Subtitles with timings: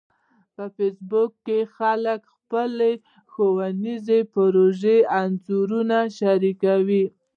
[0.55, 2.91] په فېسبوک کې خلک د خپلو
[3.31, 7.05] ښوونیزو پروژو انځورونه شریکوي